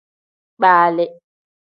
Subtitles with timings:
[0.57, 1.05] Kpali.